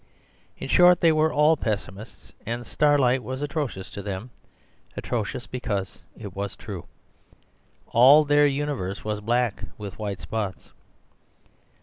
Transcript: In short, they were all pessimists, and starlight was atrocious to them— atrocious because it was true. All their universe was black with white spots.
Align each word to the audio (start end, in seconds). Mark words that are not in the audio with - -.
In 0.57 0.67
short, 0.67 0.99
they 1.01 1.11
were 1.11 1.31
all 1.31 1.55
pessimists, 1.55 2.33
and 2.43 2.65
starlight 2.65 3.21
was 3.21 3.43
atrocious 3.43 3.91
to 3.91 4.01
them— 4.01 4.31
atrocious 4.97 5.45
because 5.45 5.99
it 6.17 6.35
was 6.35 6.55
true. 6.55 6.85
All 7.85 8.25
their 8.25 8.47
universe 8.47 9.03
was 9.05 9.21
black 9.21 9.61
with 9.77 9.99
white 9.99 10.19
spots. 10.19 10.71